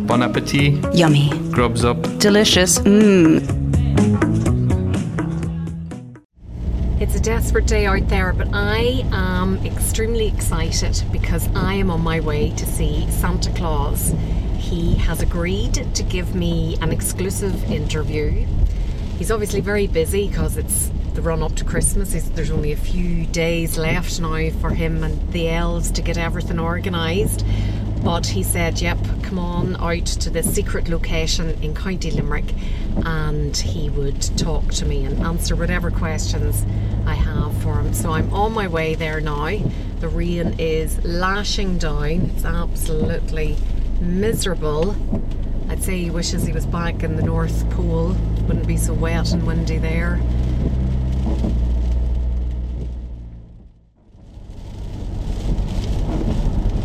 Bon 0.00 0.22
appetit. 0.22 0.74
Yummy. 0.94 1.30
Grubs 1.50 1.84
up. 1.84 2.02
Delicious. 2.18 2.78
Mmm. 2.80 3.42
It's 7.00 7.14
a 7.14 7.20
desperate 7.20 7.66
day 7.66 7.86
out 7.86 8.08
there, 8.08 8.32
but 8.32 8.48
I 8.52 9.04
am 9.12 9.58
extremely 9.64 10.26
excited 10.26 11.02
because 11.10 11.48
I 11.54 11.74
am 11.74 11.90
on 11.90 12.02
my 12.02 12.20
way 12.20 12.50
to 12.50 12.66
see 12.66 13.10
Santa 13.10 13.50
Claus. 13.52 14.14
He 14.58 14.94
has 14.96 15.22
agreed 15.22 15.94
to 15.94 16.02
give 16.02 16.34
me 16.34 16.76
an 16.80 16.92
exclusive 16.92 17.70
interview. 17.70 18.46
He's 19.18 19.30
obviously 19.30 19.60
very 19.60 19.86
busy 19.86 20.28
because 20.28 20.56
it's 20.56 20.90
the 21.14 21.22
run 21.22 21.42
up 21.42 21.54
to 21.56 21.64
Christmas. 21.64 22.12
He's, 22.12 22.30
there's 22.32 22.50
only 22.50 22.72
a 22.72 22.76
few 22.76 23.26
days 23.26 23.78
left 23.78 24.20
now 24.20 24.50
for 24.60 24.70
him 24.70 25.04
and 25.04 25.32
the 25.32 25.48
elves 25.48 25.90
to 25.92 26.02
get 26.02 26.18
everything 26.18 26.58
organised. 26.58 27.44
But 28.04 28.26
he 28.26 28.42
said, 28.42 28.80
Yep, 28.80 28.98
come 29.22 29.38
on 29.38 29.76
out 29.76 30.06
to 30.06 30.30
this 30.30 30.54
secret 30.54 30.88
location 30.88 31.50
in 31.62 31.74
County 31.74 32.10
Limerick 32.10 32.54
and 33.04 33.56
he 33.56 33.90
would 33.90 34.20
talk 34.36 34.68
to 34.74 34.86
me 34.86 35.04
and 35.04 35.20
answer 35.22 35.56
whatever 35.56 35.90
questions 35.90 36.64
I 37.06 37.14
have 37.14 37.56
for 37.62 37.80
him. 37.80 37.92
So 37.94 38.12
I'm 38.12 38.32
on 38.32 38.52
my 38.52 38.68
way 38.68 38.94
there 38.94 39.20
now. 39.20 39.58
The 40.00 40.08
rain 40.08 40.56
is 40.58 41.02
lashing 41.04 41.78
down, 41.78 42.30
it's 42.34 42.44
absolutely 42.44 43.56
miserable. 44.00 44.94
I'd 45.68 45.82
say 45.82 45.98
he 45.98 46.10
wishes 46.10 46.46
he 46.46 46.52
was 46.52 46.66
back 46.66 47.02
in 47.02 47.16
the 47.16 47.22
North 47.22 47.68
Pole, 47.70 48.14
wouldn't 48.46 48.66
be 48.66 48.76
so 48.76 48.92
wet 48.92 49.32
and 49.32 49.46
windy 49.46 49.78
there. 49.78 50.20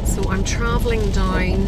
So 0.06 0.30
I'm 0.30 0.39
travelling 0.50 1.12
down 1.12 1.66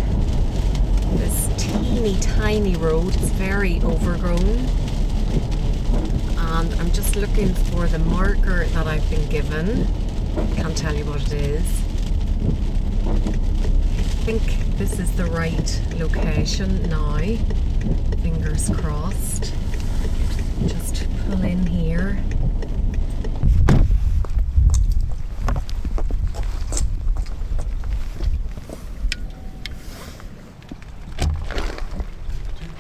this 1.17 1.49
teeny 1.58 2.20
tiny 2.20 2.76
road. 2.76 3.13
It's 3.16 3.30
very 3.30 3.80
overgrown. 3.81 4.41
And 6.39 6.73
I'm 6.73 6.92
just 6.92 7.16
looking 7.16 7.53
for 7.53 7.86
the 7.88 8.00
marker 8.00 8.66
that 8.66 8.88
I've 8.88 9.08
been 9.09 9.30
given. 9.30 9.86
Can't 10.55 10.75
tell 10.75 10.95
you 10.95 11.05
what 11.05 11.22
it 11.22 11.33
is. 11.33 11.64
I 13.05 14.23
think 14.25 14.42
this 14.78 15.00
is 15.00 15.11
the 15.16 15.25
right 15.25 15.81
location 15.98 16.89
now. 16.89 17.17
Fingers 18.23 18.70
crossed. 18.70 19.53
Just 20.66 21.08
pull 21.27 21.44
in 21.44 21.67
here. 21.67 22.23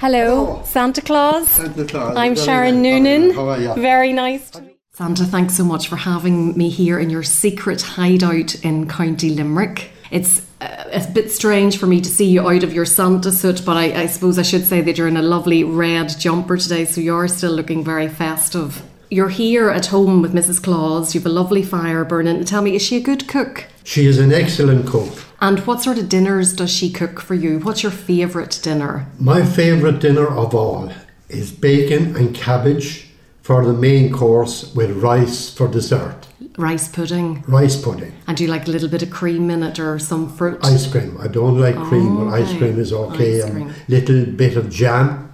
Hello, 0.01 0.45
Hello. 0.45 0.63
Santa 0.63 0.99
Claus. 0.99 1.47
Santa 1.47 1.85
Claus. 1.85 2.17
I'm 2.17 2.33
Very 2.33 2.45
Sharon 2.47 2.81
nice. 2.81 3.03
Noonan. 3.03 3.35
How 3.35 3.49
are 3.49 3.61
you? 3.61 3.75
Very 3.75 4.11
nice 4.13 4.49
to 4.49 4.61
meet 4.63 4.79
Santa, 4.93 5.25
thanks 5.25 5.55
so 5.55 5.63
much 5.63 5.89
for 5.89 5.95
having 5.95 6.57
me 6.57 6.69
here 6.69 6.97
in 6.97 7.11
your 7.11 7.21
secret 7.21 7.83
hideout 7.83 8.55
in 8.65 8.87
County 8.87 9.29
Limerick. 9.29 9.91
It's 10.09 10.41
uh, 10.59 10.85
a 10.91 11.07
bit 11.11 11.29
strange 11.29 11.77
for 11.77 11.85
me 11.85 12.01
to 12.01 12.09
see 12.09 12.25
you 12.25 12.49
out 12.49 12.63
of 12.63 12.73
your 12.73 12.83
Santa 12.83 13.31
suit, 13.31 13.61
but 13.63 13.77
I, 13.77 14.01
I 14.01 14.05
suppose 14.07 14.39
I 14.39 14.41
should 14.41 14.65
say 14.65 14.81
that 14.81 14.97
you're 14.97 15.07
in 15.07 15.17
a 15.17 15.21
lovely 15.21 15.63
red 15.63 16.09
jumper 16.17 16.57
today, 16.57 16.85
so 16.85 16.99
you're 16.99 17.27
still 17.27 17.51
looking 17.51 17.83
very 17.83 18.09
festive. 18.09 18.81
You're 19.11 19.29
here 19.29 19.69
at 19.69 19.85
home 19.85 20.23
with 20.23 20.33
Mrs. 20.33 20.63
Claus. 20.63 21.13
You 21.13 21.21
have 21.21 21.27
a 21.27 21.33
lovely 21.33 21.61
fire 21.61 22.03
burning. 22.05 22.43
Tell 22.45 22.63
me, 22.63 22.73
is 22.75 22.81
she 22.81 22.97
a 22.97 23.01
good 23.01 23.27
cook? 23.27 23.67
She 23.83 24.07
is 24.07 24.17
an 24.17 24.33
excellent 24.33 24.87
cook. 24.87 25.13
And 25.41 25.59
what 25.65 25.81
sort 25.81 25.97
of 25.97 26.07
dinners 26.07 26.53
does 26.53 26.69
she 26.71 26.91
cook 26.91 27.19
for 27.19 27.33
you? 27.33 27.59
What's 27.59 27.81
your 27.81 27.91
favourite 27.91 28.59
dinner? 28.61 29.07
My 29.19 29.43
favourite 29.43 29.99
dinner 29.99 30.27
of 30.27 30.53
all 30.53 30.93
is 31.29 31.51
bacon 31.51 32.15
and 32.15 32.35
cabbage 32.35 33.09
for 33.41 33.65
the 33.65 33.73
main 33.73 34.13
course 34.13 34.73
with 34.75 34.91
rice 35.01 35.51
for 35.51 35.67
dessert. 35.67 36.27
Rice 36.57 36.87
pudding. 36.87 37.43
Rice 37.47 37.81
pudding. 37.81 38.13
And 38.27 38.37
do 38.37 38.43
you 38.43 38.51
like 38.51 38.67
a 38.67 38.71
little 38.71 38.89
bit 38.89 39.01
of 39.01 39.09
cream 39.09 39.49
in 39.49 39.63
it 39.63 39.79
or 39.79 39.97
some 39.97 40.29
fruit? 40.31 40.59
Ice 40.63 40.85
cream. 40.91 41.17
I 41.19 41.27
don't 41.27 41.59
like 41.59 41.75
cream, 41.75 42.17
but 42.17 42.33
ice 42.33 42.55
cream 42.57 42.79
is 42.79 42.93
okay. 42.93 43.39
Ice 43.39 43.43
and 43.45 43.53
cream. 43.53 43.73
little 43.87 44.25
bit 44.25 44.57
of 44.57 44.69
jam. 44.69 45.33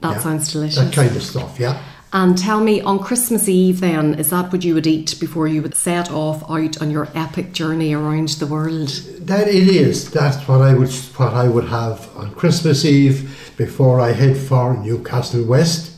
That 0.00 0.12
Yeah. 0.12 0.20
sounds 0.20 0.52
delicious. 0.52 0.78
That 0.78 0.92
kind 0.94 1.14
of 1.14 1.22
stuff, 1.22 1.58
yeah. 1.60 1.76
And 2.10 2.38
tell 2.38 2.60
me, 2.60 2.80
on 2.80 3.00
Christmas 3.00 3.50
Eve, 3.50 3.80
then, 3.80 4.14
is 4.14 4.30
that 4.30 4.50
what 4.50 4.64
you 4.64 4.72
would 4.72 4.86
eat 4.86 5.20
before 5.20 5.46
you 5.46 5.60
would 5.60 5.74
set 5.74 6.10
off 6.10 6.42
out 6.50 6.80
on 6.80 6.90
your 6.90 7.08
epic 7.14 7.52
journey 7.52 7.92
around 7.92 8.28
the 8.30 8.46
world? 8.46 8.88
That 9.20 9.46
it 9.46 9.68
is. 9.68 10.10
That's 10.10 10.48
what 10.48 10.62
I 10.62 10.72
would 10.72 10.90
what 10.90 11.34
I 11.34 11.48
would 11.48 11.66
have 11.68 12.08
on 12.16 12.34
Christmas 12.34 12.86
Eve 12.86 13.52
before 13.58 14.00
I 14.00 14.12
head 14.12 14.38
for 14.38 14.74
Newcastle 14.74 15.44
West 15.44 15.96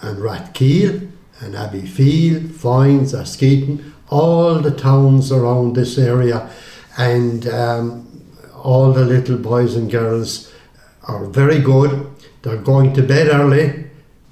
and 0.00 0.18
Rathkeale 0.18 1.08
and 1.40 1.54
Abbeyfeale, 1.54 2.48
Foynes, 2.48 3.14
Askeaton, 3.14 3.92
all 4.10 4.58
the 4.58 4.72
towns 4.72 5.30
around 5.30 5.76
this 5.76 5.98
area, 5.98 6.50
and 6.98 7.46
um, 7.46 8.22
all 8.56 8.92
the 8.92 9.04
little 9.04 9.38
boys 9.38 9.76
and 9.76 9.88
girls 9.88 10.52
are 11.04 11.26
very 11.26 11.60
good. 11.60 12.10
They're 12.42 12.56
going 12.56 12.92
to 12.94 13.02
bed 13.02 13.28
early, 13.28 13.88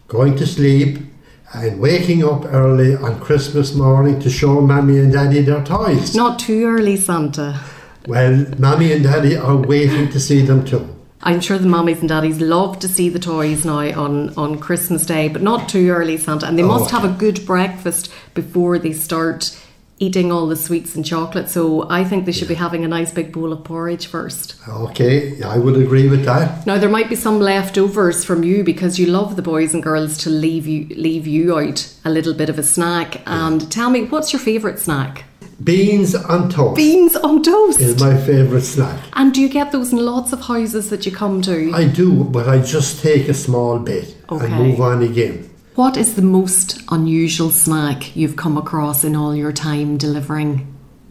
going 0.09 0.37
to 0.37 0.47
sleep, 0.47 1.11
and 1.54 1.78
waking 1.80 2.24
up 2.24 2.44
early 2.46 2.96
on 2.96 3.20
Christmas 3.20 3.74
morning 3.74 4.18
to 4.20 4.30
show 4.30 4.60
Mammy 4.60 4.98
and 4.98 5.12
Daddy 5.12 5.42
their 5.42 5.62
toys. 5.64 6.14
Not 6.14 6.38
too 6.38 6.64
early, 6.64 6.96
Santa. 6.96 7.60
Well, 8.06 8.46
Mammy 8.58 8.92
and 8.92 9.04
Daddy 9.04 9.36
are 9.36 9.56
waiting 9.56 10.08
to 10.10 10.18
see 10.20 10.42
them 10.44 10.64
too. 10.64 10.88
I'm 11.24 11.41
sure 11.41 11.56
the 11.58 11.68
mummies 11.68 12.00
and 12.00 12.08
daddies 12.08 12.41
love 12.41 12.80
to 12.80 12.88
see 12.88 13.08
the 13.08 13.20
toys 13.20 13.64
now 13.64 13.78
on, 13.78 14.34
on 14.36 14.58
Christmas 14.58 15.06
Day, 15.06 15.28
but 15.28 15.41
not 15.41 15.68
too 15.68 15.88
early, 15.91 16.16
Santa. 16.16 16.46
And 16.48 16.58
they 16.58 16.64
must 16.64 16.92
Oh, 16.92 16.98
have 16.98 17.08
a 17.08 17.16
good 17.16 17.46
breakfast 17.46 18.10
before 18.34 18.76
they 18.80 18.92
start 18.92 19.56
eating 20.02 20.32
all 20.32 20.48
the 20.48 20.56
sweets 20.56 20.96
and 20.96 21.04
chocolate. 21.04 21.48
So 21.48 21.88
I 21.88 22.02
think 22.02 22.26
they 22.26 22.32
should 22.32 22.48
be 22.48 22.54
having 22.54 22.84
a 22.84 22.88
nice 22.88 23.12
big 23.12 23.32
bowl 23.32 23.52
of 23.52 23.62
porridge 23.62 24.06
first. 24.08 24.56
Okay, 24.68 25.40
I 25.42 25.58
would 25.58 25.76
agree 25.80 26.08
with 26.08 26.24
that. 26.24 26.66
Now 26.66 26.76
there 26.78 26.90
might 26.90 27.08
be 27.08 27.14
some 27.14 27.38
leftovers 27.38 28.24
from 28.24 28.42
you 28.42 28.64
because 28.64 28.98
you 28.98 29.06
love 29.06 29.36
the 29.36 29.42
boys 29.42 29.74
and 29.74 29.82
girls 29.82 30.18
to 30.24 30.30
leave 30.30 30.66
you 30.66 30.86
leave 30.96 31.26
you 31.28 31.56
out 31.56 31.78
a 32.04 32.10
little 32.10 32.34
bit 32.34 32.48
of 32.48 32.58
a 32.58 32.62
snack. 32.64 33.22
And 33.26 33.70
tell 33.70 33.91
me, 33.91 34.04
what's 34.04 34.32
your 34.32 34.41
favourite 34.41 34.78
snack? 34.80 35.24
Beans 35.62 36.16
on 36.16 36.50
toast 36.50 36.76
Beans 36.76 37.14
on 37.14 37.41
toast. 37.42 37.78
is 37.80 38.00
my 38.00 38.16
favourite 38.26 38.64
snack. 38.64 38.98
and 39.12 39.32
do 39.32 39.41
you 39.41 39.48
get 39.48 39.70
those 39.70 39.92
in 39.92 39.98
lots 40.04 40.32
of 40.32 40.41
houses 40.41 40.91
that 40.91 41.06
you 41.06 41.12
come 41.12 41.41
to? 41.42 41.70
I 41.72 41.84
do, 41.86 42.24
but 42.24 42.48
I 42.48 42.58
just 42.60 43.00
take 43.00 43.28
a 43.28 43.34
small 43.34 43.78
bit 43.78 44.16
Okay. 44.28 44.46
and 44.46 44.54
move 44.56 44.80
on 44.80 45.02
again. 45.04 45.48
What 45.75 45.97
is 45.97 46.16
the 46.16 46.22
most 46.22 46.83
unusual 46.91 47.50
snack 47.50 48.15
you've 48.15 48.37
come 48.37 48.59
across 48.59 49.05
in 49.05 49.16
all 49.16 49.34
your 49.34 49.53
time 49.53 49.97
delivering? 49.97 50.66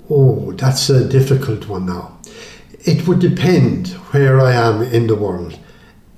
Oh, 0.09 0.51
that's 0.51 0.89
a 0.89 1.07
difficult 1.07 1.67
one 1.67 1.87
now. 1.87 2.19
It 2.81 3.07
would 3.07 3.19
depend 3.19 3.89
where 4.11 4.39
I 4.39 4.53
am 4.53 4.83
in 4.83 5.07
the 5.07 5.15
world. 5.15 5.57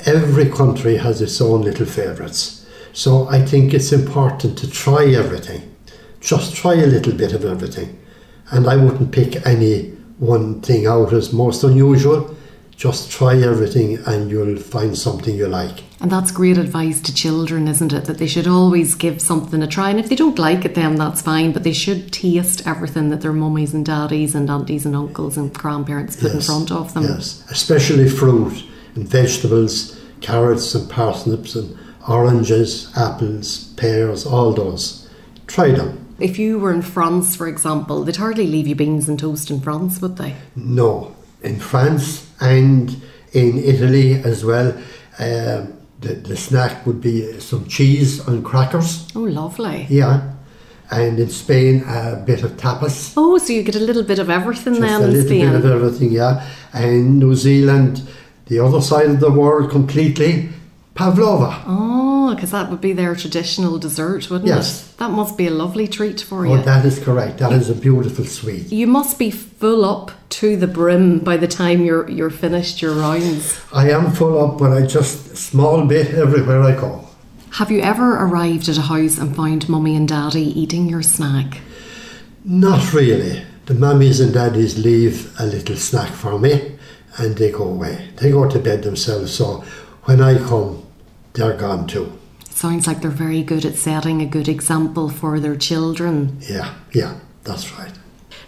Every 0.05 0.49
country 0.49 0.97
has 0.97 1.21
its 1.21 1.39
own 1.39 1.61
little 1.61 1.85
favourites. 1.85 2.65
So 2.91 3.27
I 3.29 3.43
think 3.43 3.73
it's 3.73 3.93
important 3.93 4.57
to 4.57 4.69
try 4.69 5.05
everything. 5.05 5.75
Just 6.19 6.55
try 6.55 6.73
a 6.73 6.87
little 6.87 7.13
bit 7.13 7.33
of 7.33 7.45
everything. 7.45 7.97
And 8.51 8.67
I 8.67 8.75
wouldn't 8.75 9.13
pick 9.13 9.45
any 9.45 9.91
one 10.19 10.61
thing 10.61 10.85
out 10.85 11.13
as 11.13 11.31
most 11.31 11.63
unusual. 11.63 12.35
Just 12.83 13.09
try 13.09 13.37
everything 13.37 13.99
and 14.05 14.29
you'll 14.29 14.57
find 14.57 14.97
something 14.97 15.37
you 15.37 15.47
like. 15.47 15.85
And 16.01 16.11
that's 16.11 16.33
great 16.33 16.57
advice 16.57 16.99
to 17.03 17.15
children, 17.15 17.69
isn't 17.69 17.93
it? 17.93 18.03
That 18.03 18.17
they 18.17 18.27
should 18.27 18.45
always 18.45 18.93
give 18.93 19.21
something 19.21 19.63
a 19.63 19.67
try. 19.67 19.89
And 19.89 20.01
if 20.01 20.09
they 20.09 20.17
don't 20.17 20.37
like 20.37 20.65
it, 20.65 20.75
then 20.75 20.97
that's 20.97 21.21
fine. 21.21 21.53
But 21.53 21.63
they 21.63 21.71
should 21.71 22.11
taste 22.11 22.67
everything 22.67 23.07
that 23.07 23.21
their 23.21 23.31
mummies 23.31 23.73
and 23.73 23.85
daddies 23.85 24.35
and 24.35 24.49
aunties 24.49 24.85
and 24.85 24.97
uncles 24.97 25.37
and 25.37 25.53
grandparents 25.53 26.17
put 26.17 26.33
in 26.33 26.41
front 26.41 26.73
of 26.73 26.93
them. 26.93 27.03
Yes, 27.03 27.45
especially 27.49 28.09
fruit 28.09 28.65
and 28.95 29.07
vegetables, 29.07 29.97
carrots 30.19 30.75
and 30.75 30.89
parsnips 30.89 31.55
and 31.55 31.77
oranges, 32.09 32.91
apples, 32.97 33.73
pears, 33.77 34.25
all 34.25 34.51
those. 34.51 35.09
Try 35.47 35.71
them. 35.71 36.05
If 36.19 36.37
you 36.37 36.59
were 36.59 36.73
in 36.73 36.81
France, 36.81 37.33
for 37.33 37.47
example, 37.47 38.03
they'd 38.03 38.17
hardly 38.17 38.45
leave 38.45 38.67
you 38.67 38.75
beans 38.75 39.07
and 39.07 39.17
toast 39.17 39.49
in 39.49 39.61
France, 39.61 40.01
would 40.01 40.17
they? 40.17 40.35
No, 40.57 41.15
in 41.41 41.61
France 41.61 42.29
and 42.43 43.01
in 43.31 43.57
Italy 43.57 44.15
as 44.23 44.43
well, 44.45 44.69
um, 45.19 45.73
the, 46.01 46.13
the 46.29 46.35
snack 46.37 46.85
would 46.85 47.01
be 47.01 47.39
some 47.39 47.65
cheese 47.67 48.19
and 48.27 48.43
crackers. 48.43 49.07
Oh, 49.15 49.21
lovely. 49.21 49.87
Yeah. 49.89 50.33
And 50.91 51.17
in 51.19 51.29
Spain, 51.29 51.83
a 51.87 52.21
bit 52.25 52.43
of 52.43 52.51
tapas. 52.57 53.13
Oh, 53.17 53.37
so 53.39 53.53
you 53.53 53.63
get 53.63 53.75
a 53.75 53.79
little 53.89 54.03
bit 54.03 54.19
of 54.19 54.29
everything 54.29 54.73
Just 54.73 54.81
then 54.81 55.01
a 55.01 55.07
little 55.07 55.25
Spain. 55.25 55.51
bit 55.51 55.55
of 55.55 55.65
everything, 55.65 56.11
yeah. 56.11 56.45
And 56.73 57.19
New 57.19 57.33
Zealand, 57.35 58.01
the 58.47 58.59
other 58.59 58.81
side 58.81 59.09
of 59.09 59.19
the 59.19 59.31
world 59.31 59.71
completely, 59.71 60.49
Pavlova. 60.95 61.63
Oh, 61.65 62.35
because 62.35 62.51
that 62.51 62.69
would 62.69 62.81
be 62.81 62.93
their 62.93 63.15
traditional 63.15 63.79
dessert, 63.79 64.29
wouldn't 64.29 64.49
it? 64.49 64.53
Yes. 64.53 64.93
it? 64.93 64.97
That 64.97 65.11
must 65.11 65.37
be 65.37 65.47
a 65.47 65.51
lovely 65.51 65.87
treat 65.87 66.21
for 66.21 66.45
you. 66.45 66.53
Oh, 66.53 66.55
you. 66.57 66.63
that 66.63 66.85
is 66.85 66.99
correct. 66.99 67.39
That 67.39 67.51
is 67.51 67.69
a 67.69 67.75
beautiful 67.75 68.25
sweet. 68.25 68.71
you 68.71 68.85
must 68.85 69.17
be 69.17 69.31
full 69.31 69.85
up 69.85 70.11
to 70.29 70.55
the 70.55 70.67
brim 70.67 71.19
by 71.19 71.37
the 71.37 71.47
time 71.47 71.83
you're 71.83 72.09
you're 72.09 72.29
finished 72.29 72.81
your 72.81 72.93
rounds. 72.93 73.59
I 73.73 73.89
am 73.89 74.11
full 74.11 74.39
up, 74.43 74.59
but 74.59 74.71
I 74.71 74.85
just 74.85 75.35
small 75.35 75.85
bit 75.85 76.13
everywhere 76.13 76.61
I 76.61 76.73
go. 76.75 77.07
Have 77.51 77.71
you 77.71 77.81
ever 77.81 78.15
arrived 78.15 78.67
at 78.69 78.77
a 78.77 78.81
house 78.81 79.17
and 79.17 79.35
found 79.35 79.69
mummy 79.69 79.95
and 79.95 80.07
daddy 80.07 80.59
eating 80.59 80.89
your 80.89 81.03
snack? 81.03 81.59
Not 82.43 82.93
really. 82.93 83.43
The 83.65 83.75
mummies 83.75 84.19
and 84.19 84.33
daddies 84.33 84.77
leave 84.77 85.33
a 85.39 85.45
little 85.45 85.75
snack 85.77 86.11
for 86.11 86.37
me 86.39 86.77
and 87.17 87.37
they 87.37 87.51
go 87.51 87.63
away. 87.63 88.09
They 88.17 88.31
go 88.31 88.49
to 88.49 88.59
bed 88.59 88.83
themselves, 88.83 89.33
so 89.33 89.63
when 90.05 90.19
I 90.19 90.37
come, 90.37 90.82
they're 91.33 91.57
gone 91.57 91.87
too. 91.87 92.19
Sounds 92.49 92.87
like 92.87 93.01
they're 93.01 93.11
very 93.11 93.43
good 93.43 93.65
at 93.65 93.75
setting 93.75 94.21
a 94.21 94.25
good 94.25 94.47
example 94.47 95.09
for 95.09 95.39
their 95.39 95.55
children. 95.55 96.37
Yeah, 96.41 96.75
yeah, 96.93 97.19
that's 97.43 97.71
right. 97.73 97.91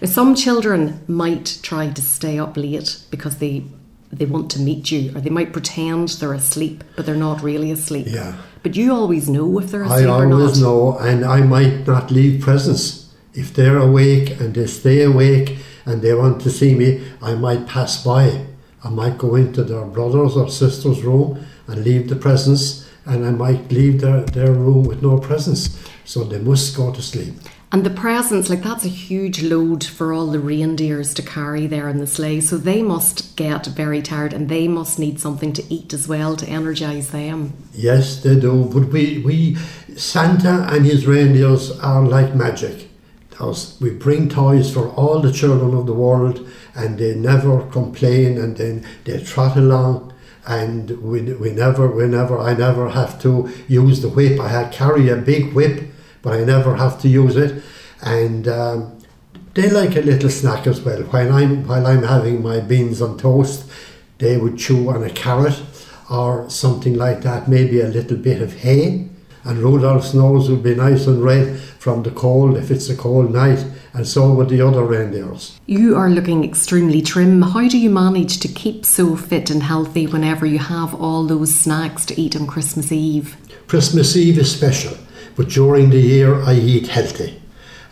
Some 0.04 0.36
children 0.36 1.02
might 1.08 1.60
try 1.64 1.90
to 1.90 2.02
stay 2.02 2.38
up 2.38 2.56
late 2.58 3.02
because 3.10 3.38
they 3.40 3.64
they 4.12 4.26
want 4.26 4.50
to 4.52 4.60
meet 4.60 4.92
you, 4.92 5.12
or 5.16 5.22
they 5.22 5.30
might 5.30 5.52
pretend 5.52 6.10
they're 6.10 6.34
asleep, 6.34 6.84
but 6.96 7.06
they're 7.06 7.16
not 7.16 7.42
really 7.42 7.72
asleep. 7.72 8.08
Yeah. 8.08 8.36
But 8.64 8.76
you 8.76 8.94
always 8.94 9.30
know 9.30 9.60
if 9.60 9.72
they're 9.72 9.84
I 9.84 9.88
asleep 9.88 10.10
or 10.10 10.26
not. 10.26 10.36
I 10.36 10.42
always 10.42 10.62
know, 10.62 10.98
and 11.00 11.26
I 11.26 11.42
might 11.42 11.88
not 11.88 12.12
leave 12.12 12.42
presents. 12.42 13.14
If 13.34 13.54
they're 13.54 13.78
awake 13.78 14.40
and 14.40 14.54
they 14.54 14.68
stay 14.68 15.02
awake 15.02 15.58
and 15.86 16.02
they 16.02 16.14
want 16.14 16.42
to 16.42 16.50
see 16.50 16.74
me, 16.74 17.06
I 17.22 17.36
might 17.36 17.68
pass 17.68 18.04
by. 18.04 18.46
I 18.86 18.90
might 18.90 19.18
go 19.18 19.36
into 19.36 19.64
their 19.64 19.84
brother's 19.84 20.38
or 20.38 20.48
sister's 20.48 21.02
room 21.02 21.44
and 21.68 21.84
leave 21.84 22.08
the 22.08 22.16
presents, 22.16 22.88
and 23.06 23.26
I 23.26 23.32
might 23.32 23.72
leave 23.72 24.02
their, 24.02 24.22
their 24.22 24.52
room 24.52 24.84
with 24.84 25.02
no 25.02 25.18
presents. 25.18 25.78
So 26.06 26.24
they 26.24 26.38
must 26.38 26.78
go 26.78 26.94
to 26.94 27.02
sleep. 27.02 27.34
And 27.72 27.84
the 27.84 27.90
presents, 27.90 28.48
like 28.50 28.62
that's 28.62 28.86
a 28.86 28.90
huge 28.90 29.42
load 29.42 29.84
for 29.84 30.14
all 30.14 30.28
the 30.28 30.40
reindeers 30.40 31.16
to 31.16 31.24
carry 31.24 31.66
there 31.66 31.90
in 31.90 31.98
the 31.98 32.08
sleigh. 32.08 32.40
So 32.42 32.58
they 32.58 32.84
must 32.84 33.36
get 33.36 33.66
very 33.66 34.04
tired 34.04 34.34
and 34.34 34.48
they 34.48 34.68
must 34.68 35.00
need 35.00 35.20
something 35.20 35.52
to 35.54 35.74
eat 35.74 35.92
as 35.92 36.08
well 36.08 36.36
to 36.38 36.48
energise 36.48 37.10
them. 37.10 37.54
Yes, 37.74 38.22
they 38.22 38.40
do. 38.40 38.66
But 38.72 38.90
we, 38.90 39.24
we 39.26 39.58
Santa 39.98 40.68
and 40.72 40.86
his 40.86 41.08
reindeers 41.08 41.78
are 41.80 42.04
like 42.04 42.36
magic. 42.36 42.88
Those, 43.40 43.80
we 43.82 43.90
bring 43.90 44.30
toys 44.30 44.74
for 44.74 44.90
all 44.90 45.20
the 45.20 45.32
children 45.32 45.74
of 45.76 45.86
the 45.86 45.94
world, 45.94 46.48
and 46.74 46.98
they 46.98 47.16
never 47.16 47.66
complain, 47.70 48.38
and 48.38 48.56
then 48.56 48.86
they 49.04 49.22
trot 49.24 49.58
along. 49.58 50.14
And 50.48 50.92
we, 51.02 51.22
we 51.34 51.52
never, 51.52 51.90
we 51.90 52.08
never, 52.08 52.40
I 52.40 52.54
never 52.54 52.90
have 52.90 53.22
to 53.24 53.50
use 53.68 54.02
the 54.02 54.10
whip. 54.10 54.40
I 54.40 54.48
had 54.48 54.72
carry 54.72 55.10
a 55.10 55.16
big 55.16 55.54
whip, 55.54 55.92
but 56.22 56.34
I 56.34 56.44
never 56.44 56.76
have 56.76 57.02
to 57.02 57.08
use 57.08 57.36
it. 57.36 57.64
And 58.02 58.48
um, 58.48 59.00
they 59.56 59.70
like 59.70 59.96
a 59.96 60.02
little 60.02 60.30
snack 60.30 60.68
as 60.68 60.82
well. 60.82 61.02
When 61.04 61.32
I'm 61.32 61.68
while 61.68 61.88
I'm 61.88 62.04
having 62.04 62.44
my 62.44 62.60
beans 62.60 63.02
on 63.02 63.18
toast, 63.18 63.70
they 64.18 64.38
would 64.38 64.58
chew 64.58 64.90
on 64.90 65.04
a 65.04 65.10
carrot 65.10 65.62
or 66.10 66.50
something 66.50 66.96
like 66.96 67.22
that, 67.22 67.48
maybe 67.48 67.82
a 67.82 67.88
little 67.88 68.18
bit 68.18 68.42
of 68.42 68.54
hay. 68.54 69.10
And 69.46 69.60
Rudolph's 69.60 70.16
nose 70.16 70.50
would 70.50 70.64
be 70.64 70.74
nice 70.74 71.06
and 71.06 71.24
red 71.24 71.60
from 71.60 72.02
the 72.02 72.10
cold 72.10 72.58
if 72.58 72.72
it's 72.72 72.90
a 72.90 72.96
cold 72.96 73.32
night, 73.32 73.64
and 73.94 74.08
so 74.08 74.34
would 74.34 74.50
the 74.50 74.60
other 74.60 74.84
reindeers. 74.84 75.60
You 75.68 75.96
are 75.96 76.10
looking 76.10 76.44
extremely 76.44 77.00
trim. 77.04 77.44
How 77.44 77.68
do 77.68 77.78
you 77.78 77.92
manage 77.92 78.40
to 78.40 78.48
keep 78.48 78.86
so 78.86 79.16
fit 79.16 79.52
and 79.52 79.62
healthy 79.62 80.08
whenever 80.08 80.48
you 80.48 80.58
have 80.58 80.96
all 80.96 81.28
those 81.28 81.54
snacks 81.54 82.06
to 82.08 82.20
eat 82.20 82.36
on 82.36 82.48
Christmas 82.48 82.92
Eve? 82.92 83.38
Christmas 83.68 84.18
Eve 84.18 84.40
is 84.40 84.52
special, 84.52 84.98
but 85.36 85.50
during 85.50 85.92
the 85.92 86.00
year 86.00 86.42
I 86.42 86.56
eat 86.56 86.88
healthy. 86.88 87.40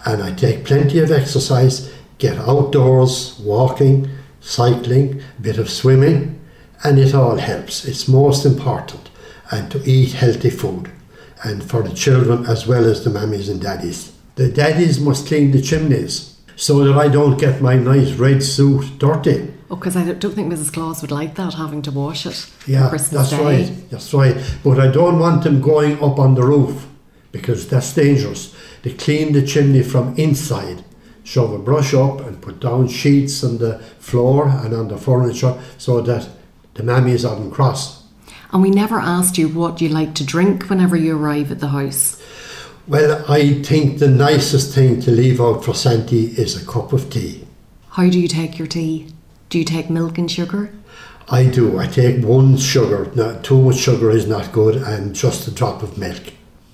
And 0.05 0.23
I 0.23 0.31
take 0.33 0.65
plenty 0.65 0.97
of 0.99 1.11
exercise, 1.11 1.93
get 2.17 2.37
outdoors, 2.39 3.39
walking, 3.39 4.09
cycling, 4.41 5.21
a 5.37 5.41
bit 5.41 5.59
of 5.59 5.69
swimming, 5.69 6.41
and 6.83 6.97
it 6.97 7.13
all 7.13 7.37
helps. 7.37 7.85
It's 7.85 8.07
most 8.07 8.43
important. 8.43 9.11
And 9.51 9.71
to 9.71 9.83
eat 9.87 10.13
healthy 10.13 10.49
food. 10.49 10.91
And 11.43 11.63
for 11.63 11.83
the 11.83 11.93
children 11.93 12.45
as 12.45 12.65
well 12.67 12.85
as 12.85 13.03
the 13.03 13.09
mammies 13.09 13.49
and 13.49 13.61
daddies. 13.61 14.13
The 14.35 14.49
daddies 14.49 14.99
must 14.99 15.27
clean 15.27 15.51
the 15.51 15.61
chimneys 15.61 16.39
so 16.55 16.83
that 16.85 16.97
I 16.97 17.07
don't 17.07 17.37
get 17.39 17.61
my 17.61 17.75
nice 17.75 18.11
red 18.13 18.41
suit 18.43 18.97
dirty. 18.97 19.51
Oh, 19.69 19.75
because 19.75 19.95
I 19.97 20.03
don't 20.13 20.33
think 20.35 20.51
Mrs. 20.53 20.71
Claus 20.71 21.01
would 21.01 21.11
like 21.11 21.35
that, 21.35 21.55
having 21.55 21.81
to 21.83 21.91
wash 21.91 22.25
it 22.25 22.49
Yeah, 22.67 22.89
Christmas 22.89 23.29
that's 23.29 23.41
Day. 23.41 23.43
right. 23.63 23.89
That's 23.89 24.13
right. 24.13 24.37
But 24.63 24.79
I 24.79 24.87
don't 24.91 25.19
want 25.19 25.43
them 25.43 25.61
going 25.61 26.01
up 26.01 26.19
on 26.19 26.35
the 26.35 26.43
roof 26.43 26.87
because 27.31 27.67
that's 27.67 27.93
dangerous. 27.93 28.55
They 28.83 28.93
clean 28.93 29.33
the 29.33 29.45
chimney 29.45 29.83
from 29.83 30.15
inside. 30.17 30.83
Shove 31.23 31.53
a 31.53 31.57
brush 31.57 31.93
up 31.93 32.19
and 32.21 32.41
put 32.41 32.59
down 32.59 32.87
sheets 32.87 33.43
on 33.43 33.57
the 33.57 33.79
floor 33.99 34.47
and 34.47 34.73
on 34.75 34.89
the 34.89 34.97
furniture 34.97 35.59
so 35.77 36.01
that 36.01 36.29
the 36.75 36.83
mammies 36.83 37.27
aren't 37.27 37.53
cross. 37.53 38.02
And 38.53 38.61
we 38.61 38.69
never 38.69 38.99
asked 38.99 39.39
you 39.39 39.49
what 39.49 39.81
you 39.81 39.89
like 39.89 40.13
to 40.15 40.23
drink 40.23 40.69
whenever 40.69 40.95
you 40.95 41.17
arrive 41.17 41.51
at 41.51 41.59
the 41.59 41.69
house. 41.69 42.21
Well, 42.87 43.25
I 43.27 43.63
think 43.63 43.97
the 43.97 44.07
nicest 44.07 44.75
thing 44.75 45.01
to 45.01 45.11
leave 45.11 45.41
out 45.41 45.65
for 45.65 45.73
Santi 45.73 46.27
is 46.27 46.55
a 46.61 46.65
cup 46.65 46.93
of 46.93 47.09
tea. 47.09 47.47
How 47.89 48.07
do 48.09 48.19
you 48.19 48.27
take 48.27 48.59
your 48.59 48.67
tea? 48.67 49.11
Do 49.49 49.57
you 49.57 49.65
take 49.65 49.89
milk 49.89 50.19
and 50.19 50.29
sugar? 50.29 50.71
I 51.29 51.45
do. 51.45 51.79
I 51.79 51.87
take 51.87 52.23
one 52.23 52.57
sugar. 52.57 53.11
No, 53.15 53.39
too 53.41 53.59
much 53.59 53.77
sugar 53.77 54.11
is 54.11 54.27
not 54.27 54.51
good, 54.51 54.75
and 54.75 55.15
just 55.15 55.47
a 55.47 55.51
drop 55.51 55.81
of 55.81 55.97
milk. 55.97 56.33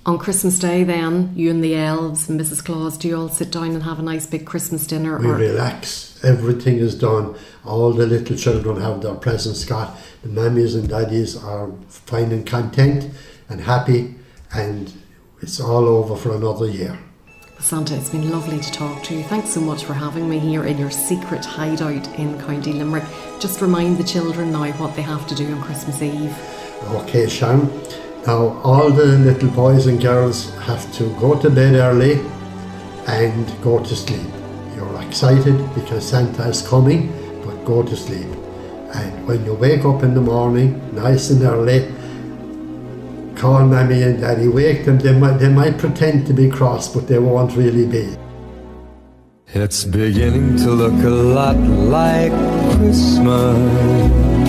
On 0.09 0.17
Christmas 0.17 0.57
Day, 0.57 0.83
then, 0.83 1.31
you 1.35 1.51
and 1.51 1.63
the 1.63 1.75
elves 1.75 2.27
and 2.27 2.41
Mrs. 2.41 2.65
Claus, 2.65 2.97
do 2.97 3.07
you 3.07 3.15
all 3.15 3.29
sit 3.29 3.51
down 3.51 3.75
and 3.75 3.83
have 3.83 3.99
a 3.99 4.01
nice 4.01 4.25
big 4.25 4.43
Christmas 4.43 4.87
dinner? 4.87 5.19
We 5.19 5.27
or 5.27 5.35
relax. 5.35 6.19
Everything 6.23 6.77
is 6.77 6.95
done. 6.95 7.35
All 7.63 7.93
the 7.93 8.07
little 8.07 8.35
children 8.35 8.81
have 8.81 9.03
their 9.03 9.13
presents 9.13 9.65
got. 9.65 9.95
The 10.23 10.29
mummies 10.29 10.73
and 10.73 10.89
daddies 10.89 11.37
are 11.37 11.71
fine 11.89 12.31
and 12.31 12.43
content 12.43 13.13
and 13.49 13.61
happy, 13.61 14.15
and 14.51 14.91
it's 15.43 15.59
all 15.59 15.87
over 15.87 16.15
for 16.15 16.35
another 16.35 16.65
year. 16.65 16.97
Santa, 17.59 17.95
it's 17.95 18.09
been 18.09 18.31
lovely 18.31 18.59
to 18.59 18.71
talk 18.71 19.03
to 19.03 19.13
you. 19.13 19.23
Thanks 19.25 19.51
so 19.51 19.61
much 19.61 19.83
for 19.83 19.93
having 19.93 20.27
me 20.27 20.39
here 20.39 20.65
in 20.65 20.79
your 20.79 20.89
secret 20.89 21.45
hideout 21.45 22.07
in 22.17 22.41
County 22.41 22.73
Limerick. 22.73 23.05
Just 23.39 23.61
remind 23.61 23.99
the 23.99 24.03
children 24.03 24.51
now 24.51 24.71
what 24.71 24.95
they 24.95 25.03
have 25.03 25.27
to 25.27 25.35
do 25.35 25.53
on 25.53 25.61
Christmas 25.61 26.01
Eve. 26.01 26.35
Okay, 26.93 27.29
Sharon. 27.29 27.69
Now, 28.27 28.59
all 28.63 28.91
the 28.91 29.05
little 29.05 29.49
boys 29.49 29.87
and 29.87 30.01
girls 30.01 30.53
have 30.59 30.91
to 30.95 31.09
go 31.19 31.39
to 31.39 31.49
bed 31.49 31.75
early 31.75 32.19
and 33.07 33.61
go 33.61 33.79
to 33.83 33.95
sleep. 33.95 34.27
You're 34.75 35.01
excited 35.01 35.57
because 35.73 36.07
Santa 36.07 36.43
is 36.47 36.61
coming, 36.67 37.11
but 37.45 37.63
go 37.65 37.81
to 37.81 37.95
sleep. 37.95 38.27
And 38.93 39.25
when 39.25 39.45
you 39.45 39.53
wake 39.53 39.85
up 39.85 40.03
in 40.03 40.13
the 40.13 40.21
morning, 40.21 40.79
nice 40.93 41.29
and 41.29 41.41
early, 41.43 41.87
call 43.35 43.65
Mammy 43.65 44.03
and 44.03 44.19
Daddy, 44.19 44.49
wake 44.49 44.83
them. 44.85 44.99
They 44.99 45.17
might, 45.17 45.37
they 45.37 45.49
might 45.49 45.77
pretend 45.77 46.27
to 46.27 46.33
be 46.33 46.49
cross, 46.49 46.93
but 46.93 47.07
they 47.07 47.19
won't 47.19 47.55
really 47.55 47.87
be. 47.87 48.17
It's 49.53 49.85
beginning 49.85 50.57
to 50.57 50.71
look 50.71 51.03
a 51.03 51.09
lot 51.09 51.57
like 51.57 52.31
Christmas 52.75 54.48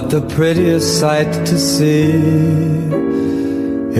But 0.00 0.10
the 0.10 0.20
prettiest 0.36 1.00
sight 1.00 1.32
to 1.46 1.58
see 1.58 2.12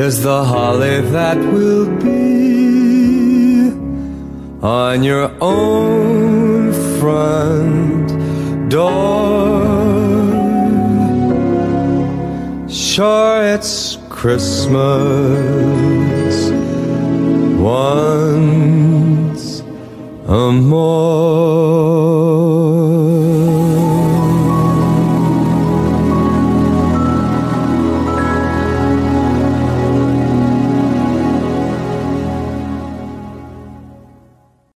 is 0.06 0.22
the 0.22 0.44
holly 0.44 1.00
that 1.00 1.36
will 1.36 1.86
be 2.00 3.72
on 4.62 5.02
your 5.02 5.32
own 5.40 6.72
front 7.00 8.70
door. 8.70 9.66
Sure, 12.68 13.54
it's 13.54 13.98
Christmas 14.08 14.76
once 17.58 19.62
a 20.28 20.52
more. 20.52 22.47